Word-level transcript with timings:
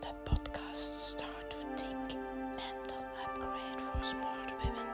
de 0.00 0.14
podcast 0.24 0.92
Start 1.00 1.50
to 1.50 1.56
Think 1.74 2.18
Mental 2.56 3.02
Upgrade 3.24 3.80
for 3.80 4.04
Smart 4.04 4.52
Women 4.62 4.86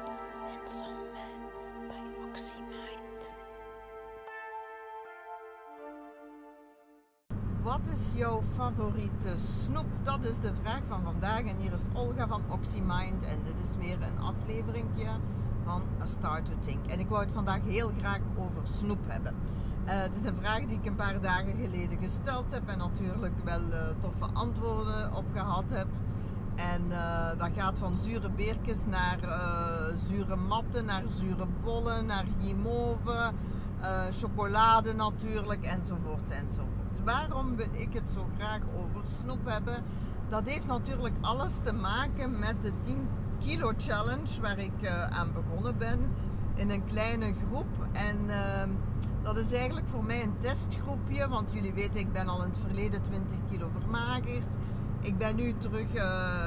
and 0.51 0.69
Some 0.69 1.05
Men 1.13 1.41
by 1.89 2.05
OxyMind. 2.27 3.33
Wat 7.63 7.81
is 7.95 8.19
jouw 8.19 8.43
favoriete 8.57 9.37
snoep? 9.37 9.87
Dat 10.03 10.25
is 10.25 10.41
de 10.41 10.55
vraag 10.63 10.83
van 10.89 11.03
vandaag. 11.03 11.41
En 11.41 11.57
hier 11.57 11.73
is 11.73 11.85
Olga 11.93 12.27
van 12.29 12.43
OxyMind. 12.51 13.27
En 13.27 13.43
dit 13.45 13.57
is 13.63 13.87
weer 13.87 14.03
een 14.03 14.19
afleveringje 14.19 15.09
van 15.65 15.83
A 16.01 16.07
Start 16.07 16.45
to 16.45 16.53
Think. 16.61 16.87
En 16.87 17.01
ik 17.01 17.09
wou 17.09 17.25
het 17.25 17.35
vandaag 17.35 17.61
heel 17.65 17.91
graag 17.99 18.21
over 18.37 18.67
snoep 18.67 19.01
hebben. 19.07 19.35
Eh, 19.85 20.01
het 20.01 20.15
is 20.21 20.29
een 20.29 20.37
vraag 20.41 20.59
die 20.59 20.79
ik 20.79 20.87
een 20.87 20.95
paar 20.95 21.21
dagen 21.21 21.55
geleden 21.61 21.99
gesteld 22.01 22.45
heb. 22.53 22.69
En 22.69 22.79
natuurlijk 22.79 23.35
wel 23.45 23.61
uh, 23.61 23.79
toffe 24.01 24.27
antwoorden 24.33 25.15
op 25.15 25.25
gehad 25.33 25.65
heb. 25.69 25.87
En 26.55 26.83
uh, 26.89 27.29
dat 27.39 27.51
gaat 27.57 27.75
van 27.79 27.97
zure 28.03 28.31
beertjes 28.31 28.79
naar 28.87 29.19
zure 30.09 30.37
matten, 30.37 30.85
naar 30.85 31.03
zure 31.09 31.47
bollen, 31.63 32.07
naar 32.07 32.25
guimauve, 32.41 33.33
chocolade 34.11 34.93
natuurlijk, 34.93 35.65
enzovoort, 35.65 36.29
enzovoort. 36.29 37.05
Waarom 37.05 37.57
wil 37.57 37.69
ik 37.73 37.89
het 37.93 38.11
zo 38.15 38.29
graag 38.39 38.61
over 38.77 39.01
snoep 39.21 39.45
hebben? 39.45 39.75
Dat 40.29 40.43
heeft 40.45 40.67
natuurlijk 40.67 41.15
alles 41.21 41.53
te 41.63 41.73
maken 41.73 42.39
met 42.39 42.55
de 42.63 42.73
10 42.85 43.09
kilo 43.39 43.73
challenge 43.77 44.41
waar 44.41 44.59
ik 44.59 44.89
aan 45.11 45.33
begonnen 45.33 45.79
ben 45.79 46.11
in 46.55 46.71
een 46.71 46.85
kleine 46.87 47.35
groep. 47.47 47.87
En 47.93 48.19
ehm, 48.29 48.71
dat 49.25 49.37
is 49.37 49.53
eigenlijk 49.53 49.87
voor 49.89 50.05
mij 50.05 50.23
een 50.23 50.39
testgroepje, 50.41 51.29
want 51.29 51.49
jullie 51.53 51.73
weten, 51.73 51.97
ik 51.97 52.13
ben 52.13 52.29
al 52.29 52.43
in 52.43 52.49
het 52.49 52.59
verleden 52.67 53.03
20 53.03 53.37
kilo 53.51 53.69
vermagerd. 53.81 54.55
Ik 55.01 55.19
ben 55.19 55.37
nu 55.37 55.55
terug 55.59 55.95
uh, 55.95 56.03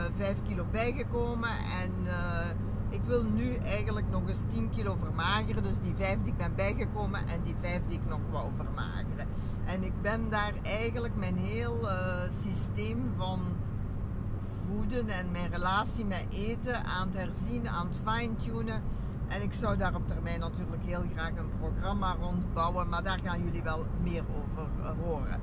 eh, 0.06 0.12
5 0.16 0.36
kilo 0.48 0.66
bijgekomen 0.72 1.50
en 1.50 1.92
uh, 2.04 2.46
ik 2.90 3.02
wil 3.06 3.24
nu 3.24 3.56
eigenlijk 3.56 4.10
nog 4.10 4.28
eens 4.28 4.42
10 4.48 4.70
kilo 4.70 4.96
vermageren. 4.96 5.64
Dus 5.64 5.80
die 5.82 5.94
5 5.96 6.18
die 6.24 6.32
ik 6.32 6.38
ben 6.38 6.56
bijgekomen 6.56 7.28
en 7.28 7.44
die 7.44 7.56
5 7.62 7.82
die 7.88 7.98
ik 7.98 8.10
nog 8.10 8.20
wou 8.32 8.52
vermageren. 8.56 9.28
En 9.66 9.84
ik 9.84 10.02
ben 10.02 10.30
daar 10.30 10.54
eigenlijk 10.64 11.16
mijn 11.16 11.38
heel 11.38 11.80
uh, 11.84 11.92
systeem 12.44 13.14
van 13.18 13.42
voeden 14.68 15.10
en 15.10 15.32
mijn 15.32 15.52
relatie 15.52 16.06
met 16.06 16.26
eten 16.30 16.86
aan 16.86 17.08
het 17.08 17.18
herzien, 17.18 17.70
aan 17.70 17.88
het 17.88 17.98
fine-tunen. 18.06 18.82
En 19.28 19.42
ik 19.42 19.54
zou 19.54 19.78
daar 19.78 19.96
op 19.96 20.08
termijn 20.08 20.40
natuurlijk 20.40 20.84
heel 20.86 21.04
graag 21.16 21.30
een 21.30 21.52
programma 21.60 22.16
rondbouwen, 22.20 22.90
maar 22.90 23.04
daar 23.04 23.20
gaan 23.24 23.44
jullie 23.44 23.64
wel 23.64 23.86
meer 24.04 24.24
over 24.30 24.68
eh, 24.82 24.90
horen. 25.04 25.42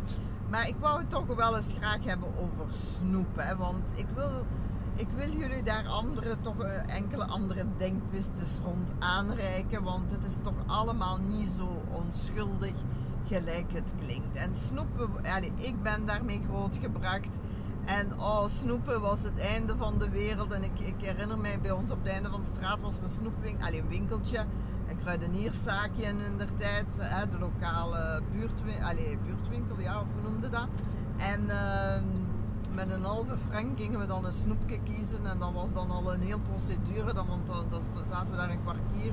Maar 0.51 0.69
ik 0.69 0.77
wou 0.81 0.99
het 0.99 1.11
toch 1.11 1.27
wel 1.27 1.57
eens 1.57 1.75
graag 1.79 2.05
hebben 2.05 2.37
over 2.37 2.67
snoep, 2.69 3.37
hè, 3.37 3.57
want 3.57 3.91
ik 3.95 4.07
wil, 4.15 4.47
ik 4.95 5.09
wil 5.17 5.31
jullie 5.31 5.63
daar 5.63 5.87
andere, 5.87 6.41
toch 6.41 6.63
eh, 6.63 6.97
enkele 6.97 7.25
andere 7.25 7.65
denkpistes 7.77 8.59
rond 8.65 8.93
aanreiken, 8.99 9.83
want 9.83 10.11
het 10.11 10.27
is 10.27 10.37
toch 10.43 10.57
allemaal 10.67 11.19
niet 11.19 11.51
zo 11.59 11.83
onschuldig 11.91 12.75
gelijk 13.27 13.73
het 13.73 13.93
klinkt. 14.01 14.37
En 14.37 14.57
snoepen, 14.57 15.11
ik 15.55 15.83
ben 15.83 16.07
daarmee 16.07 16.41
grootgebracht. 16.49 17.39
En 17.85 18.21
oh, 18.21 18.49
snoepen 18.49 19.01
was 19.01 19.23
het 19.23 19.39
einde 19.39 19.77
van 19.77 19.99
de 19.99 20.09
wereld. 20.11 20.53
En 20.53 20.63
ik, 20.63 20.79
ik 20.79 20.95
herinner 20.99 21.39
mij, 21.39 21.61
bij 21.61 21.71
ons 21.71 21.91
op 21.91 21.99
het 22.03 22.13
einde 22.13 22.31
van 22.31 22.41
de 22.41 22.47
straat 22.55 22.81
was 22.81 22.97
er 22.97 23.03
een 23.03 23.09
snoepwinkel, 23.09 23.67
alleen 23.67 23.81
een 23.81 23.89
winkeltje, 23.89 24.45
een 24.89 24.97
kruidenierszaakje 24.97 26.03
in 26.03 26.37
de 26.37 26.47
tijd, 26.57 26.87
hè, 26.99 27.29
de 27.29 27.39
lokale 27.39 28.23
buurtwinkel, 28.33 29.19
buurtwinkel, 29.25 29.81
ja, 29.81 29.95
hoe 29.95 30.31
noemde 30.31 30.49
dat? 30.49 30.67
En 31.17 31.51
ehm, 31.51 32.05
met 32.75 32.91
een 32.91 33.05
halve 33.05 33.37
frank 33.49 33.81
gingen 33.81 34.01
we 34.01 34.07
dan 34.07 34.25
een 34.25 34.33
snoepje 34.33 34.79
kiezen 34.83 35.27
en 35.27 35.39
dat 35.39 35.53
was 35.53 35.73
dan 35.73 35.91
al 35.91 36.13
een 36.13 36.21
heel 36.21 36.41
procedure, 36.41 37.13
dan, 37.13 37.27
want 37.27 37.47
dan, 37.47 37.65
dan 37.71 38.05
zaten 38.11 38.31
we 38.31 38.37
daar 38.37 38.51
een 38.51 38.63
kwartier 38.63 39.13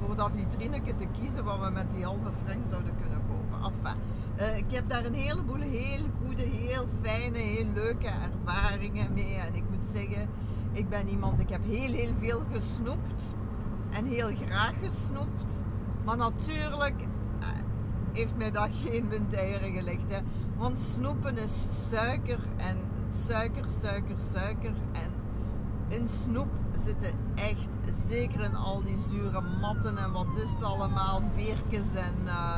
voor 0.00 0.16
dat 0.16 0.30
vitrineke 0.34 0.96
te 0.96 1.06
kiezen 1.20 1.44
wat 1.44 1.58
we 1.60 1.70
met 1.70 1.86
die 1.94 2.04
halve 2.04 2.30
frank 2.44 2.62
zouden 2.70 2.94
kunnen 3.00 3.22
kopen. 3.28 3.58
Enfin, 3.64 4.02
uh, 4.40 4.56
ik 4.56 4.64
heb 4.68 4.88
daar 4.88 5.04
een 5.04 5.14
heleboel 5.14 5.60
heel 5.60 6.06
goede, 6.22 6.42
heel 6.42 6.86
fijne, 7.02 7.38
heel 7.38 7.66
leuke 7.74 8.08
ervaringen 8.08 9.12
mee. 9.12 9.34
En 9.34 9.54
ik 9.54 9.64
moet 9.70 9.86
zeggen, 9.94 10.28
ik 10.72 10.88
ben 10.88 11.08
iemand, 11.08 11.40
ik 11.40 11.48
heb 11.48 11.64
heel, 11.64 11.92
heel 11.92 12.12
veel 12.20 12.42
gesnoept. 12.52 13.34
En 13.90 14.06
heel 14.06 14.30
graag 14.46 14.74
gesnoept. 14.82 15.62
Maar 16.04 16.16
natuurlijk 16.16 17.00
uh, 17.40 17.46
heeft 18.12 18.36
mij 18.36 18.50
dat 18.50 18.68
geen 18.84 19.08
windeieren 19.08 19.72
gelegd. 19.72 20.12
Hè. 20.12 20.18
Want 20.56 20.80
snoepen 20.80 21.38
is 21.38 21.52
suiker 21.90 22.38
en 22.56 22.76
suiker, 23.26 23.64
suiker, 23.82 24.16
suiker. 24.32 24.74
En 24.92 25.12
in 25.88 26.08
snoep 26.08 26.50
zitten 26.84 27.10
echt, 27.34 27.68
zeker 28.08 28.40
in 28.40 28.54
al 28.54 28.82
die 28.82 28.98
zure 29.08 29.40
matten 29.40 29.98
en 29.98 30.12
wat 30.12 30.26
is 30.44 30.50
het 30.50 30.62
allemaal, 30.62 31.22
beertjes 31.36 31.94
en... 31.94 32.14
Uh, 32.24 32.56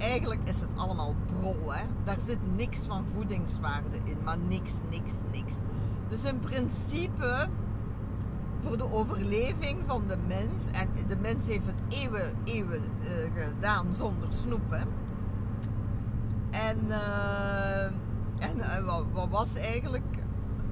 eigenlijk 0.00 0.40
is 0.44 0.60
het 0.60 0.68
allemaal 0.76 1.14
brol. 1.26 1.72
Hè? 1.72 1.84
Daar 2.04 2.18
zit 2.26 2.38
niks 2.56 2.78
van 2.78 3.04
voedingswaarde 3.06 3.98
in, 4.04 4.16
maar 4.24 4.38
niks, 4.38 4.72
niks, 4.90 5.12
niks. 5.32 5.54
Dus 6.08 6.24
in 6.24 6.40
principe, 6.40 7.48
voor 8.62 8.76
de 8.76 8.92
overleving 8.92 9.78
van 9.86 10.02
de 10.06 10.16
mens, 10.26 10.66
en 10.72 11.08
de 11.08 11.16
mens 11.16 11.46
heeft 11.46 11.66
het 11.66 11.82
eeuwen, 11.88 12.34
eeuwen 12.44 12.82
uh, 13.00 13.44
gedaan 13.44 13.94
zonder 13.94 14.32
snoep. 14.32 14.70
Hè? 14.70 14.84
En, 16.50 16.78
uh, 16.88 17.84
en 18.38 18.56
uh, 18.56 18.78
wat, 18.86 19.04
wat, 19.12 19.28
was 19.28 19.54
eigenlijk, 19.54 20.18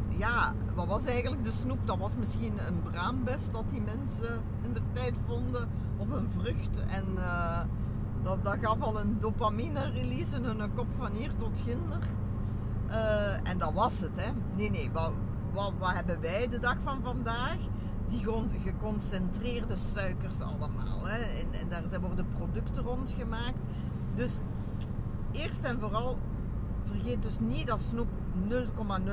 ja, 0.09 0.55
wat 0.75 0.87
was 0.87 1.05
eigenlijk 1.05 1.45
de 1.45 1.53
snoep? 1.53 1.78
Dat 1.84 1.99
was 1.99 2.16
misschien 2.16 2.66
een 2.66 2.83
braambest 2.83 3.53
dat 3.53 3.71
die 3.71 3.81
mensen 3.81 4.41
in 4.62 4.72
de 4.72 4.83
tijd 4.93 5.15
vonden, 5.27 5.69
of 5.97 6.10
een 6.10 6.31
vrucht. 6.31 6.84
En 6.89 7.05
dat, 8.22 8.44
dat 8.44 8.56
gaf 8.60 8.80
al 8.80 9.00
een 9.00 9.16
dopamine-release 9.18 10.36
in 10.36 10.44
hun 10.44 10.74
kop 10.74 10.86
van 10.96 11.12
hier 11.12 11.34
tot 11.36 11.58
ginder. 11.64 12.02
Uh, 12.88 13.48
en 13.48 13.58
dat 13.58 13.72
was 13.72 14.00
het, 14.00 14.16
hè. 14.16 14.30
Nee, 14.56 14.70
nee, 14.70 14.90
wat, 14.92 15.12
wat, 15.52 15.92
hebben 15.94 16.20
wij 16.20 16.48
de 16.48 16.58
dag 16.58 16.76
van 16.82 17.02
vandaag? 17.02 17.56
Die 18.08 18.24
geconcentreerde 18.64 19.76
suikers 19.76 20.40
allemaal. 20.40 21.06
Hè. 21.06 21.18
En, 21.18 21.52
en 21.60 21.68
daar 21.68 22.00
worden 22.00 22.26
producten 22.36 22.82
rondgemaakt. 22.82 23.58
Dus 24.14 24.38
eerst 25.32 25.64
en 25.64 25.80
vooral, 25.80 26.18
vergeet 26.84 27.22
dus 27.22 27.38
niet 27.38 27.66
dat 27.66 27.80
snoep 27.80 28.08
0,0 28.48 28.54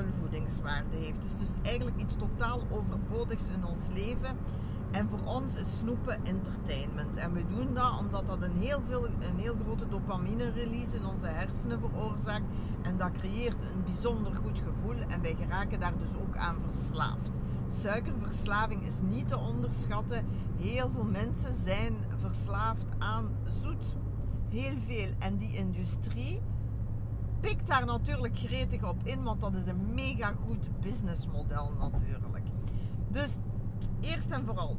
voedingswaarde 0.10 0.98
heeft. 0.98 1.24
Het 1.24 1.26
is 1.26 1.38
dus 1.38 1.50
eigenlijk 1.62 1.98
iets 1.98 2.16
totaal 2.16 2.62
overbodigs 2.70 3.48
in 3.48 3.66
ons 3.66 3.84
leven. 3.94 4.38
En 4.96 5.10
voor 5.10 5.24
ons 5.24 5.56
is 5.56 5.78
snoepen 5.78 6.26
entertainment. 6.26 7.16
En 7.16 7.34
we 7.34 7.48
doen 7.48 7.74
dat 7.74 8.00
omdat 8.00 8.26
dat 8.26 8.42
een 8.42 8.58
heel, 8.58 8.82
veel, 8.88 9.06
een 9.08 9.40
heel 9.40 9.56
grote 9.64 9.88
dopamine-release 9.88 10.96
in 10.96 11.06
onze 11.06 11.26
hersenen 11.26 11.80
veroorzaakt. 11.80 12.46
En 12.82 12.98
dat 12.98 13.12
creëert 13.12 13.56
een 13.74 13.84
bijzonder 13.84 14.36
goed 14.36 14.60
gevoel. 14.60 14.96
En 15.08 15.22
wij 15.22 15.36
geraken 15.40 15.80
daar 15.80 15.98
dus 15.98 16.22
ook 16.22 16.38
aan 16.38 16.56
verslaafd. 16.70 17.30
Suikerverslaving 17.82 18.88
is 18.88 19.00
niet 19.02 19.28
te 19.28 19.38
onderschatten. 19.38 20.26
Heel 20.58 20.90
veel 20.90 21.06
mensen 21.06 21.56
zijn 21.64 21.96
verslaafd 22.16 22.86
aan 22.98 23.30
zoet. 23.50 23.96
Heel 24.50 24.78
veel. 24.86 25.10
En 25.20 25.38
die 25.38 25.56
industrie 25.56 26.42
pikt 27.40 27.68
daar 27.68 27.86
natuurlijk 27.86 28.38
gretig 28.38 28.90
op 28.90 28.98
in, 29.04 29.24
want 29.24 29.42
dat 29.42 29.56
is 29.56 29.68
een 29.68 29.94
mega 29.94 30.34
goed 30.46 30.82
businessmodel 30.82 31.72
natuurlijk. 31.80 32.48
Dus 33.10 33.38
en 34.32 34.46
vooral, 34.46 34.78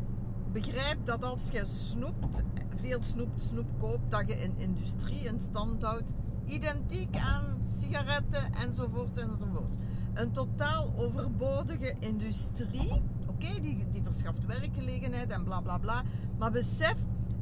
begrijp 0.53 0.99
dat 1.05 1.25
als 1.25 1.49
je 1.53 1.67
snoept, 1.67 2.43
veel 2.77 3.03
snoep, 3.03 3.31
snoep 3.37 3.69
koopt, 3.79 4.11
dat 4.11 4.23
je 4.27 4.45
een 4.45 4.55
industrie 4.57 5.21
in 5.21 5.41
stand 5.41 5.83
houdt, 5.83 6.13
identiek 6.45 7.17
aan 7.17 7.63
sigaretten 7.81 8.53
enzovoort 8.53 9.17
enzovoort. 9.17 9.77
Een 10.15 10.33
totaal 10.33 10.93
overbodige 10.97 11.95
industrie, 11.99 13.03
oké, 13.27 13.61
die, 13.61 13.87
die 13.91 14.03
verschaft 14.03 14.47
werkgelegenheid 14.47 15.31
en 15.31 15.45
bla 15.45 15.61
bla 15.61 15.79
bla, 15.79 16.03
maar 16.39 16.51
besef 16.51 16.97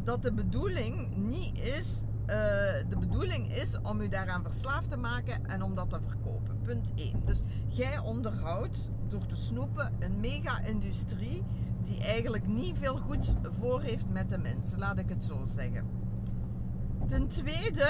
dat 0.05 0.23
de 0.23 0.32
bedoeling 0.32 1.17
niet 1.17 1.58
is 1.58 1.88
uh, 2.26 2.26
de 2.88 2.96
bedoeling 2.99 3.52
is 3.52 3.78
om 3.82 4.00
u 4.00 4.08
daaraan 4.08 4.43
verslaafd 4.43 4.90
te 4.90 4.96
maken 4.96 5.46
en 5.46 5.62
om 5.62 5.75
dat 5.75 5.90
te 5.90 5.99
verkopen. 6.06 6.58
Punt 6.62 6.93
1. 6.94 7.23
Dus 7.25 7.43
jij 7.69 7.99
onderhoudt 7.99 8.88
door 9.08 9.26
te 9.26 9.37
snoepen 9.37 9.93
een 9.99 10.20
mega-industrie 10.20 11.43
die 11.84 12.02
eigenlijk 12.02 12.46
niet 12.46 12.76
veel 12.78 12.96
goed 12.96 13.34
voor 13.60 13.81
heeft 13.81 14.08
met 14.08 14.31
de 14.31 14.38
mensen, 14.38 14.78
laat 14.78 14.98
ik 14.98 15.08
het 15.08 15.25
zo 15.25 15.44
zeggen. 15.54 15.84
Ten 17.06 17.28
tweede, 17.28 17.88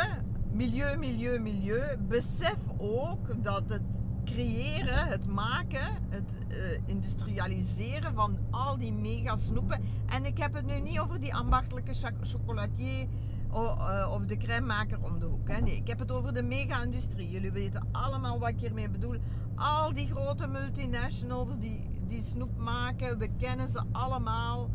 milieu, 0.52 0.96
milieu, 0.96 1.38
milieu. 1.38 1.96
Besef 1.98 2.58
ook 2.78 3.42
dat 3.42 3.62
het 3.68 3.82
creëren, 4.24 5.06
het 5.06 5.26
maken, 5.26 5.98
het 6.08 6.32
uh, 6.48 6.56
industrialiseren 6.86 8.14
van 8.14 8.38
al 8.50 8.78
die 8.78 8.92
mega 8.92 9.36
snoepen. 9.36 9.80
En 10.06 10.24
ik 10.24 10.38
heb 10.38 10.54
het 10.54 10.66
nu 10.66 10.80
niet 10.80 10.98
over 11.00 11.20
die 11.20 11.34
ambachtelijke 11.34 11.94
chocolatier 12.22 13.06
eh, 13.54 14.10
of 14.12 14.26
de 14.26 14.36
crèmemaker 14.36 14.98
om 15.02 15.18
de 15.18 15.26
hoek. 15.26 15.48
Hè. 15.48 15.60
Nee, 15.60 15.76
ik 15.76 15.88
heb 15.88 15.98
het 15.98 16.12
over 16.12 16.34
de 16.34 16.42
mega-industrie. 16.42 17.30
Jullie 17.30 17.52
weten 17.52 17.88
allemaal 17.92 18.38
wat 18.38 18.48
ik 18.48 18.58
hiermee 18.58 18.90
bedoel. 18.90 19.16
Al 19.54 19.92
die 19.92 20.06
grote 20.06 20.46
multinationals 20.46 21.58
die, 21.58 21.90
die 22.08 22.22
snoep 22.24 22.56
maken, 22.56 23.18
we 23.18 23.28
kennen 23.38 23.70
ze 23.70 23.82
allemaal. 23.92 24.70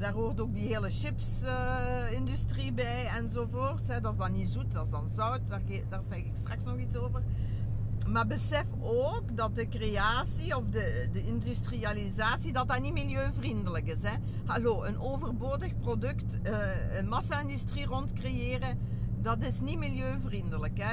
Daar 0.00 0.12
hoort 0.12 0.40
ook 0.40 0.54
die 0.54 0.66
hele 0.66 0.90
chipsindustrie 0.90 2.72
bij 2.72 3.06
enzovoort. 3.06 3.86
Dat 4.02 4.12
is 4.12 4.18
dan 4.18 4.32
niet 4.32 4.48
zoet, 4.48 4.72
dat 4.72 4.84
is 4.84 4.90
dan 4.90 5.10
zout. 5.10 5.40
Daar, 5.48 5.62
zeg 6.08 6.18
ik 6.18 6.32
straks 6.34 6.64
nog 6.64 6.78
iets 6.78 6.96
over. 6.96 7.22
Maar 8.08 8.26
besef 8.26 8.64
ook 8.80 9.36
dat 9.36 9.56
de 9.56 9.68
creatie 9.68 10.56
of 10.56 10.64
de, 10.70 11.08
de 11.12 11.22
industrialisatie, 11.22 12.52
dat 12.52 12.68
dat 12.68 12.80
niet 12.80 12.92
milieuvriendelijk 12.92 13.86
is. 13.86 13.98
Hallo, 14.44 14.84
een 14.84 15.00
overbodig 15.00 15.78
product, 15.80 16.42
eh, 16.42 16.98
een 16.98 17.08
massa-industrie 17.08 17.86
rond 17.86 18.12
creëren, 18.12 18.78
dat 19.22 19.42
is 19.42 19.60
niet 19.60 19.78
milieuvriendelijk. 19.78 20.84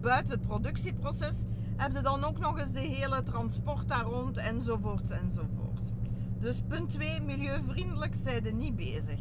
Buiten 0.00 0.32
het 0.32 0.46
productieproces 0.46 1.44
heb 1.78 1.92
je 1.92 2.00
dan 2.00 2.24
ook 2.24 2.38
nog 2.38 2.58
eens 2.58 2.72
de 2.72 2.80
hele 2.80 3.22
transport 3.22 3.88
daar 3.88 4.04
rond 4.04 4.36
enzovoort 4.36 5.10
enzovoort. 5.10 5.92
Dus 6.38 6.62
punt 6.68 6.90
2, 6.90 7.20
milieuvriendelijk 7.20 8.14
zijn 8.22 8.46
er 8.46 8.54
niet 8.54 8.76
bezig. 8.76 9.20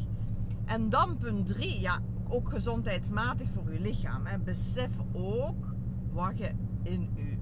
En 0.65 0.89
dan 0.89 1.17
punt 1.17 1.47
3, 1.47 1.79
ja, 1.79 1.99
ook 2.27 2.49
gezondheidsmatig 2.49 3.47
voor 3.53 3.73
je 3.73 3.79
lichaam. 3.79 4.23
Besef 4.43 4.89
ook 5.13 5.75
wat 6.11 6.37
je 6.37 6.51
in 6.83 7.09
je 7.15 7.37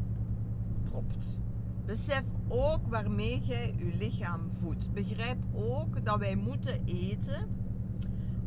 propt. 0.84 1.38
Besef 1.86 2.24
ook 2.48 2.88
waarmee 2.88 3.42
jij 3.44 3.76
je 3.78 3.98
lichaam 3.98 4.52
voedt. 4.60 4.94
Begrijp 4.94 5.38
ook 5.54 6.06
dat 6.06 6.20
wij 6.20 6.36
moeten 6.36 6.86
eten 6.86 7.48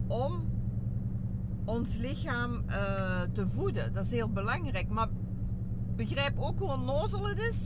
om 0.06 0.44
ons 1.64 1.96
lichaam 1.96 2.62
eh, 2.66 3.20
te 3.32 3.46
voeden. 3.46 3.92
Dat 3.92 4.04
is 4.04 4.10
heel 4.10 4.30
belangrijk. 4.30 4.88
Maar 4.88 5.08
begrijp 5.98 6.38
ook 6.38 6.58
hoe 6.58 6.72
onnozel 6.72 7.28
het 7.28 7.40
is 7.40 7.58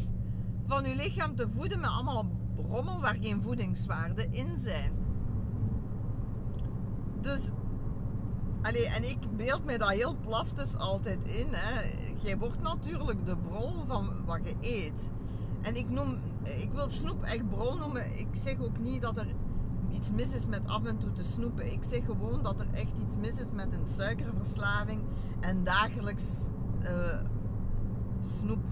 van 0.67 0.85
je 0.85 0.95
lichaam 0.95 1.35
te 1.37 1.49
voeden 1.49 1.81
met 1.81 1.91
allemaal 1.91 2.31
rommel 2.57 3.01
waar 3.01 3.17
geen 3.21 3.43
voedingswaarden 3.43 4.33
in 4.33 4.59
zijn. 4.59 4.93
Dus 7.21 7.51
Allee, 8.63 8.87
en 8.87 9.09
ik 9.09 9.37
beeld 9.37 9.65
mij 9.65 9.79
dat 9.79 9.91
heel 9.91 10.17
plastisch 10.21 10.77
altijd 10.77 11.19
in. 11.23 11.47
Hè. 11.51 11.91
Jij 12.17 12.39
wordt 12.39 12.63
natuurlijk 12.63 13.27
de 13.27 13.37
bron 13.37 13.87
van 13.87 14.25
wat 14.25 14.41
je 14.45 14.55
eet. 14.61 15.11
En 15.63 15.77
ik, 15.77 15.91
noem, 15.91 16.19
ik 16.43 16.71
wil 16.73 16.91
snoep 16.91 17.23
echt 17.23 17.49
bron 17.49 17.79
noemen. 17.79 18.19
Ik 18.19 18.29
zeg 18.45 18.61
ook 18.61 18.79
niet 18.79 19.03
dat 19.03 19.19
er 19.19 19.27
iets 19.91 20.11
mis 20.11 20.35
is 20.35 20.47
met 20.47 20.61
af 20.67 20.85
en 20.85 20.99
toe 20.99 21.13
te 21.13 21.25
snoepen. 21.25 21.73
Ik 21.73 21.83
zeg 21.91 22.05
gewoon 22.05 22.43
dat 22.43 22.61
er 22.61 22.67
echt 22.73 22.99
iets 22.99 23.17
mis 23.17 23.41
is 23.41 23.51
met 23.53 23.75
een 23.75 23.89
suikerverslaving 23.97 25.01
en 25.41 25.65
dagelijks 25.65 26.25
eh, 26.83 27.19
snoep 28.23 28.65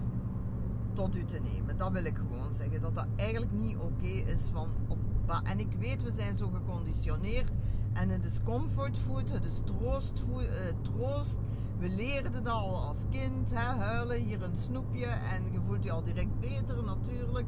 tot 0.93 1.15
u 1.15 1.25
te 1.25 1.39
nemen. 1.39 1.77
Dat 1.77 1.91
wil 1.91 2.05
ik 2.05 2.17
gewoon 2.17 2.51
zeggen. 2.53 2.81
Dat 2.81 2.95
dat 2.95 3.07
eigenlijk 3.15 3.51
niet 3.51 3.77
oké 3.77 4.05
is 4.05 4.41
van 4.51 4.67
op 4.87 4.97
En 5.43 5.59
ik 5.59 5.73
weet, 5.79 6.03
we 6.03 6.11
zijn 6.15 6.37
zo 6.37 6.49
geconditioneerd. 6.49 7.51
En 7.93 8.09
het 8.09 8.25
is 8.25 8.39
comfortfood, 8.43 9.29
het 9.29 9.45
is 9.45 9.61
troostfood, 9.65 10.43
eh, 10.43 10.73
troost. 10.81 11.39
We 11.79 11.89
leerden 11.89 12.31
dat 12.31 12.47
al 12.47 12.87
als 12.87 12.97
kind, 13.09 13.49
hè, 13.49 13.79
huilen, 13.79 14.21
hier 14.21 14.43
een 14.43 14.57
snoepje 14.57 15.05
en 15.05 15.43
je 15.51 15.59
voelt 15.67 15.83
je 15.83 15.91
al 15.91 16.03
direct 16.03 16.39
beter 16.39 16.83
natuurlijk. 16.83 17.47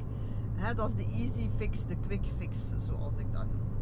Hè, 0.56 0.74
dat 0.74 0.90
is 0.90 0.96
de 0.96 1.12
easy 1.12 1.50
fix, 1.56 1.86
de 1.86 1.96
quick 2.08 2.26
fix, 2.38 2.58
zoals 2.88 3.18
ik 3.18 3.34
dat 3.34 3.46
noem. 3.46 3.73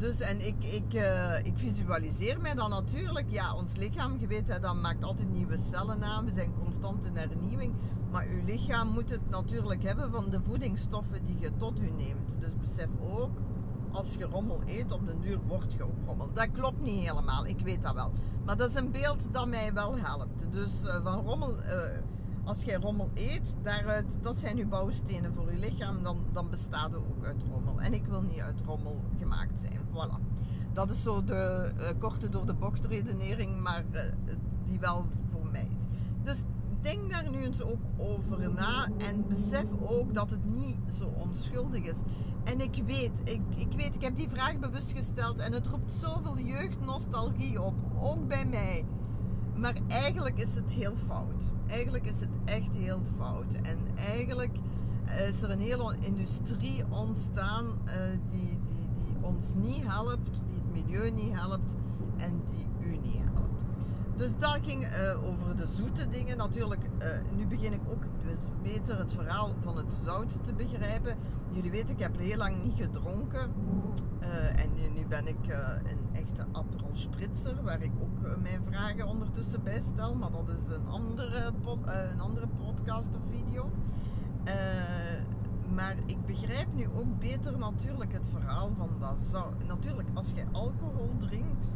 Dus 0.00 0.20
en 0.20 0.46
ik, 0.46 0.64
ik, 0.64 0.94
eh, 0.94 1.38
ik 1.42 1.58
visualiseer 1.58 2.40
mij 2.40 2.54
dan 2.54 2.70
natuurlijk, 2.70 3.26
ja, 3.28 3.54
ons 3.54 3.76
lichaam, 3.76 4.16
je 4.18 4.26
weet, 4.26 4.48
hè, 4.48 4.60
dat 4.60 4.74
maakt 4.74 5.04
altijd 5.04 5.30
nieuwe 5.32 5.58
cellen 5.58 6.04
aan, 6.04 6.24
we 6.24 6.32
zijn 6.32 6.54
constant 6.62 7.04
in 7.04 7.16
hernieuwing. 7.16 7.74
Maar 8.10 8.26
uw 8.26 8.44
lichaam 8.44 8.88
moet 8.88 9.10
het 9.10 9.30
natuurlijk 9.30 9.82
hebben 9.82 10.10
van 10.10 10.30
de 10.30 10.40
voedingsstoffen 10.42 11.24
die 11.24 11.38
je 11.38 11.56
tot 11.56 11.80
u 11.80 11.90
neemt. 11.90 12.40
Dus 12.40 12.56
besef 12.60 12.88
ook, 13.00 13.30
als 13.90 14.14
je 14.14 14.24
rommel 14.24 14.60
eet, 14.66 14.92
op 14.92 15.06
den 15.06 15.20
duur 15.20 15.38
word 15.46 15.72
je 15.72 15.82
ook 15.82 16.06
rommel. 16.06 16.30
Dat 16.32 16.50
klopt 16.50 16.80
niet 16.80 17.08
helemaal, 17.08 17.46
ik 17.46 17.60
weet 17.60 17.82
dat 17.82 17.94
wel. 17.94 18.10
Maar 18.44 18.56
dat 18.56 18.70
is 18.70 18.76
een 18.76 18.90
beeld 18.90 19.22
dat 19.32 19.46
mij 19.46 19.72
wel 19.72 19.98
helpt. 19.98 20.52
Dus 20.52 20.84
eh, 20.84 21.02
van 21.02 21.24
rommel, 21.26 21.60
eh, 21.60 21.98
als 22.50 22.62
jij 22.62 22.76
rommel 22.76 23.10
eet, 23.14 23.56
daaruit, 23.62 24.06
dat 24.22 24.36
zijn 24.36 24.58
uw 24.58 24.68
bouwstenen 24.68 25.34
voor 25.34 25.52
je 25.52 25.58
lichaam, 25.58 26.02
dan, 26.02 26.18
dan 26.32 26.50
bestaat 26.50 26.92
het 26.92 27.00
ook 27.00 27.24
uit 27.24 27.42
rommel. 27.52 27.80
En 27.80 27.94
ik 27.94 28.06
wil 28.06 28.22
niet 28.22 28.40
uit 28.40 28.60
rommel 28.66 29.00
gemaakt 29.18 29.60
zijn. 29.60 29.80
Voilà. 29.92 30.38
Dat 30.72 30.90
is 30.90 31.02
zo 31.02 31.24
de 31.24 31.72
eh, 31.76 31.88
korte 31.98 32.28
door 32.28 32.46
de 32.46 32.54
bocht 32.54 32.84
redenering, 32.84 33.60
maar 33.60 33.84
eh, 33.90 34.02
die 34.66 34.78
wel 34.78 35.06
voor 35.32 35.46
mij. 35.50 35.68
Dus 36.22 36.36
denk 36.80 37.10
daar 37.10 37.30
nu 37.30 37.38
eens 37.38 37.62
ook 37.62 37.80
over 37.96 38.50
na 38.52 38.88
en 38.98 39.28
besef 39.28 39.66
ook 39.80 40.14
dat 40.14 40.30
het 40.30 40.44
niet 40.44 40.78
zo 40.98 41.12
onschuldig 41.18 41.84
is. 41.84 41.96
En 42.44 42.60
ik 42.60 42.82
weet, 42.86 43.20
ik, 43.24 43.40
ik 43.56 43.72
weet, 43.76 43.94
ik 43.94 44.02
heb 44.02 44.16
die 44.16 44.28
vraag 44.28 44.58
bewust 44.58 44.92
gesteld 44.92 45.38
en 45.38 45.52
het 45.52 45.66
roept 45.66 45.92
zoveel 45.92 46.38
jeugdnostalgie 46.38 47.62
op, 47.62 47.74
ook 48.00 48.28
bij 48.28 48.46
mij. 48.46 48.84
Maar 49.60 49.76
eigenlijk 49.88 50.38
is 50.38 50.54
het 50.54 50.72
heel 50.72 50.94
fout. 51.06 51.50
Eigenlijk 51.66 52.06
is 52.06 52.20
het 52.20 52.28
echt 52.44 52.74
heel 52.74 53.00
fout. 53.16 53.52
En 53.52 53.78
eigenlijk 53.96 54.56
is 55.28 55.42
er 55.42 55.50
een 55.50 55.60
hele 55.60 55.96
industrie 55.98 56.84
ontstaan 56.88 57.66
uh, 57.66 57.92
die, 58.28 58.58
die, 58.64 58.88
die 58.94 59.16
ons 59.20 59.54
niet 59.54 59.82
helpt, 59.86 60.30
die 60.46 60.54
het 60.54 60.72
milieu 60.72 61.10
niet 61.10 61.34
helpt 61.34 61.76
en 62.16 62.42
die 62.44 62.88
u 62.88 62.96
niet 62.96 63.18
helpt. 63.34 63.64
Dus 64.16 64.30
dat 64.38 64.58
ging 64.62 64.84
uh, 64.84 65.28
over 65.28 65.56
de 65.56 65.66
zoete 65.66 66.08
dingen. 66.08 66.36
Natuurlijk, 66.36 66.90
nu 67.36 67.46
begin 67.46 67.72
ik 67.72 67.80
ook 67.90 68.04
beter 68.62 68.98
het 68.98 69.12
verhaal 69.12 69.54
van 69.60 69.76
het 69.76 69.92
zout 70.04 70.44
te 70.44 70.52
begrijpen. 70.52 71.16
Jullie 71.50 71.70
weten, 71.70 71.94
ik 71.94 72.00
heb 72.00 72.18
heel 72.18 72.36
lang 72.36 72.64
niet 72.64 72.76
gedronken. 72.76 73.50
Uh, 74.22 74.62
en 74.62 74.72
nu, 74.94 75.06
ben 75.06 75.26
ik 75.26 75.46
een 75.84 76.08
echte 76.12 76.44
Aperol 76.52 76.90
Spritzer, 76.92 77.62
waar 77.62 77.82
ik 77.82 77.92
ook 78.02 78.40
mijn 78.42 78.62
vragen 78.62 79.06
ondertussen 79.06 79.62
bij 79.62 79.80
stel. 79.80 80.14
Maar 80.14 80.30
dat 80.30 80.48
is 80.48 80.66
een 80.66 80.86
andere, 80.88 81.52
een 82.12 82.20
andere 82.20 82.46
podcast 82.46 83.08
of 83.08 83.22
video. 83.30 83.70
maar 85.74 85.96
ik 86.06 86.26
begrijp 86.26 86.74
nu 86.74 86.88
ook 86.96 87.18
beter 87.18 87.58
natuurlijk 87.58 88.12
het 88.12 88.28
verhaal 88.28 88.70
van 88.76 88.90
dat 88.98 89.20
zout. 89.30 89.66
Natuurlijk, 89.66 90.08
als 90.14 90.30
je 90.34 90.44
alcohol 90.52 91.10
drinkt, 91.18 91.66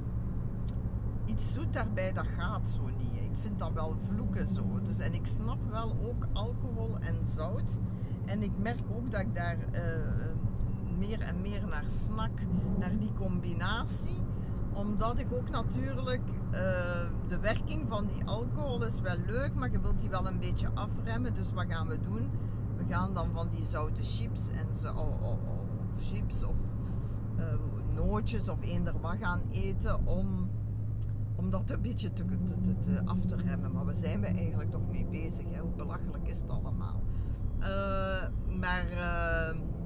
iets 1.25 1.53
zoet 1.53 1.73
daarbij, 1.73 2.13
dat 2.13 2.27
gaat 2.37 2.69
zo 2.69 2.83
niet. 2.97 3.15
Ik 3.15 3.37
vind 3.41 3.59
dat 3.59 3.73
wel 3.73 3.97
vloeken 4.09 4.49
zo. 4.49 4.63
Dus, 4.83 4.99
en 4.99 5.15
ik 5.15 5.27
snap 5.27 5.59
wel 5.71 5.97
ook 6.03 6.27
alcohol 6.33 6.97
en 7.01 7.15
zout. 7.37 7.79
En 8.25 8.43
ik 8.43 8.53
merk 8.59 8.81
ook 8.97 9.11
dat 9.11 9.21
ik 9.21 9.35
daar 9.35 9.57
meer 11.07 11.21
en 11.21 11.41
meer 11.41 11.67
naar 11.67 11.85
snak, 12.07 12.41
naar 12.79 12.99
die 12.99 13.13
combinatie. 13.13 14.23
Omdat 14.73 15.19
ik 15.19 15.33
ook 15.33 15.51
natuurlijk 15.51 16.23
uh, 16.29 16.61
de 17.29 17.39
werking 17.41 17.89
van 17.89 18.07
die 18.07 18.25
alcohol 18.25 18.85
is 18.85 19.01
wel 19.01 19.17
leuk, 19.27 19.55
maar 19.55 19.71
je 19.71 19.81
wilt 19.81 20.01
die 20.01 20.11
wel 20.11 20.27
een 20.27 20.39
beetje 20.39 20.69
afremmen. 20.75 21.35
Dus 21.35 21.53
wat 21.53 21.65
gaan 21.69 21.89
we 21.89 22.01
doen? 22.01 22.31
We 22.77 22.85
gaan 22.89 23.15
dan 23.15 23.31
van 23.33 23.49
die 23.49 23.65
zoute 23.65 24.03
chips 24.03 24.49
en 24.49 24.67
zo, 24.81 24.93
of, 24.93 25.21
of, 25.21 25.39
of 25.49 26.13
chips 26.13 26.43
of 26.43 26.57
uh, 27.39 27.45
nootjes 27.95 28.49
of 28.49 28.63
eender 28.63 29.01
wat 29.01 29.17
gaan 29.21 29.43
eten 29.51 30.07
om 30.07 30.51
om 31.37 31.51
dat 31.51 31.71
een 31.71 31.81
beetje 31.81 32.13
te, 32.13 32.25
te, 32.63 32.81
te, 32.81 33.01
af 33.05 33.25
te 33.27 33.37
remmen. 33.37 33.73
Maar 33.73 33.87
we 33.87 33.95
zijn 33.95 34.21
we 34.21 34.27
eigenlijk 34.27 34.71
toch 34.71 34.91
mee 34.91 35.07
bezig. 35.11 35.45
Hè? 35.51 35.61
Hoe 35.61 35.75
belachelijk 35.77 36.29
is 36.29 36.41
het 36.41 36.51
allemaal? 36.51 37.03
Uh, 37.61 37.67
maar 38.59 38.87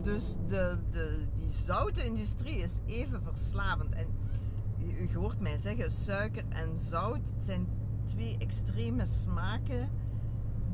dus 0.03 0.37
de, 0.47 0.79
de, 0.91 1.27
die 1.37 1.51
zoute 1.51 2.05
industrie 2.05 2.57
is 2.57 2.73
even 2.87 3.23
verslavend. 3.23 3.95
En 3.95 4.07
u, 4.99 5.15
hoort 5.15 5.41
mij 5.41 5.59
zeggen, 5.59 5.91
suiker 5.91 6.45
en 6.49 6.77
zout 6.77 7.33
zijn 7.43 7.67
twee 8.05 8.37
extreme 8.39 9.07
smaken 9.07 9.89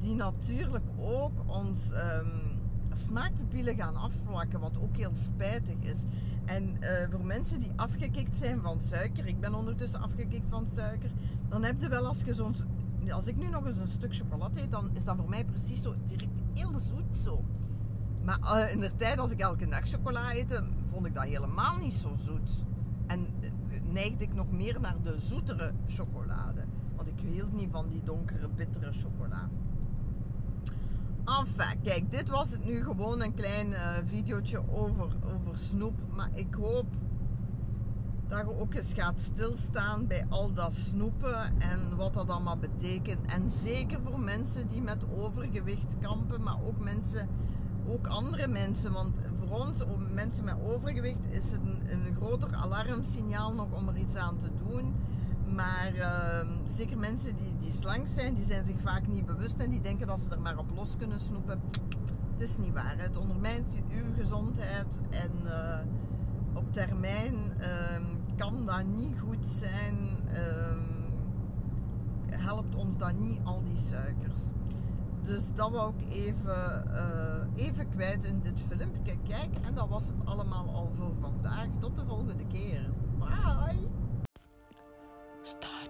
die 0.01 0.15
natuurlijk 0.15 0.85
ook 0.99 1.33
ons 1.47 1.91
um, 1.91 2.61
smaakpapillen 2.93 3.77
gaan 3.77 3.97
afvlakken, 3.97 4.61
wat 4.61 4.79
ook 4.79 4.97
heel 4.97 5.15
spijtig 5.15 5.77
is. 5.81 6.03
En 6.45 6.77
uh, 6.81 6.91
voor 7.11 7.25
mensen 7.25 7.61
die 7.61 7.73
afgekikt 7.77 8.37
zijn 8.37 8.61
van 8.61 8.81
suiker, 8.81 9.27
ik 9.27 9.41
ben 9.41 9.55
ondertussen 9.55 10.01
afgekikt 10.01 10.49
van 10.49 10.67
suiker, 10.75 11.11
dan 11.49 11.63
heb 11.63 11.81
je 11.81 11.89
wel 11.89 12.07
als 12.07 12.23
je 12.23 12.35
zo'n. 12.35 12.55
Als 13.11 13.27
ik 13.27 13.37
nu 13.37 13.49
nog 13.49 13.67
eens 13.67 13.79
een 13.79 13.89
stuk 13.89 14.15
chocolade 14.15 14.61
eet, 14.61 14.71
dan 14.71 14.91
is 14.93 15.05
dat 15.05 15.17
voor 15.17 15.29
mij 15.29 15.45
precies 15.45 15.83
zo 15.83 15.95
direct 16.07 16.33
heel 16.55 16.79
zoet 16.79 17.17
zo. 17.23 17.45
Maar 18.25 18.39
uh, 18.43 18.73
in 18.73 18.81
de 18.81 18.97
tijd, 18.97 19.19
als 19.19 19.31
ik 19.31 19.41
elke 19.41 19.69
dag 19.69 19.89
chocola 19.89 20.33
ette, 20.33 20.65
vond 20.91 21.07
ik 21.07 21.15
dat 21.15 21.25
helemaal 21.25 21.77
niet 21.77 21.95
zo 21.95 22.17
zoet. 22.25 22.51
En 23.07 23.27
uh, 23.41 23.51
neigde 23.93 24.25
ik 24.25 24.35
nog 24.35 24.51
meer 24.51 24.81
naar 24.81 24.97
de 25.03 25.15
zoetere 25.19 25.73
chocolade. 25.89 26.65
Want 26.97 27.09
ik 27.09 27.21
hield 27.21 27.53
niet 27.53 27.71
van 27.71 27.89
die 27.89 28.03
donkere, 28.05 28.49
bittere 28.49 28.93
chocola. 28.93 29.49
Enfin, 31.25 31.81
kijk, 31.83 32.11
dit 32.11 32.29
was 32.29 32.51
het 32.51 32.65
nu 32.65 32.83
gewoon 32.83 33.23
een 33.23 33.35
klein 33.35 33.71
uh, 33.71 33.97
videootje 34.05 34.63
over, 34.71 35.05
over 35.05 35.59
snoep. 35.59 35.95
Maar 36.15 36.31
ik 36.35 36.55
hoop 36.55 36.87
dat 38.29 38.39
je 38.39 38.59
ook 38.61 38.75
eens 38.75 38.93
gaat 38.93 39.21
stilstaan 39.21 40.07
bij 40.07 40.27
al 40.29 40.53
dat 40.53 40.73
snoepen 40.73 41.61
en 41.61 41.97
wat 41.97 42.15
dat 42.15 42.29
allemaal 42.29 42.57
betekent. 42.57 43.33
En 43.33 43.51
zeker 43.51 44.01
voor 44.05 44.21
mensen 44.21 44.69
die 44.69 44.83
met 44.83 45.05
overgewicht 45.17 45.97
kampen, 46.01 46.43
maar 46.43 46.59
ook 46.65 46.79
mensen, 46.79 47.29
ook 47.89 48.07
andere 48.07 48.49
mensen. 48.49 48.93
Want 48.93 49.15
voor 49.39 49.59
ons, 49.59 49.77
mensen 50.13 50.45
met 50.45 50.55
overgewicht, 50.65 51.19
is 51.29 51.51
het 51.51 51.61
een, 51.61 52.07
een 52.07 52.15
groter 52.17 52.55
alarmsignaal 52.55 53.55
nog 53.55 53.73
om 53.73 53.89
er 53.89 53.97
iets 53.97 54.15
aan 54.15 54.39
te 54.39 54.51
doen. 54.69 54.95
Maar 55.55 55.95
uh, 55.95 56.49
zeker 56.77 56.99
mensen 56.99 57.37
die, 57.37 57.57
die 57.61 57.73
slank 57.73 58.07
zijn, 58.07 58.35
die 58.35 58.45
zijn 58.45 58.65
zich 58.65 58.81
vaak 58.81 59.07
niet 59.07 59.27
bewust 59.27 59.59
en 59.59 59.71
die 59.71 59.81
denken 59.81 60.07
dat 60.07 60.21
ze 60.21 60.35
er 60.35 60.41
maar 60.41 60.59
op 60.59 60.71
los 60.75 60.97
kunnen 60.97 61.21
snoepen. 61.21 61.61
Het 62.33 62.49
is 62.49 62.57
niet 62.57 62.73
waar. 62.73 62.95
Het 62.99 63.17
ondermijnt 63.17 63.69
uw 63.91 64.15
gezondheid 64.17 64.87
en 65.11 65.31
uh, 65.45 65.79
op 66.53 66.73
termijn 66.73 67.35
uh, 67.35 67.67
kan 68.37 68.67
dat 68.67 68.85
niet 68.85 69.19
goed 69.19 69.47
zijn. 69.61 69.97
helpt 72.31 72.75
ons 72.75 72.99
dat 72.99 73.19
niet, 73.19 73.41
al 73.45 73.63
die 73.63 73.79
suikers. 73.79 74.43
Dus 75.25 75.55
dat 75.55 75.71
wou 75.71 75.93
ik 75.99 76.13
even, 76.13 76.95
eh, 76.95 77.65
even 77.67 77.89
kwijt 77.89 78.25
in 78.25 78.41
dit 78.41 78.61
filmpje. 78.69 79.17
Kijk, 79.29 79.57
en 79.67 79.75
dat 79.75 79.89
was 79.89 80.07
het 80.07 80.27
allemaal 80.27 80.69
al 80.75 80.93
voor 80.97 81.13
vandaag. 81.21 81.67
Tot 81.81 81.97
de 81.97 82.05
volgende 82.07 82.47
keer. 82.47 82.91
Bye! 83.19 83.89
Start. 85.43 85.85